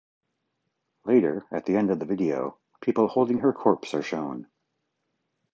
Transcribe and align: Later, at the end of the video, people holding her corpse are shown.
Later, 1.05 1.45
at 1.51 1.67
the 1.67 1.75
end 1.75 1.91
of 1.91 1.99
the 1.99 2.07
video, 2.07 2.57
people 2.81 3.07
holding 3.07 3.37
her 3.41 3.53
corpse 3.53 3.93
are 3.93 4.01
shown. 4.01 4.47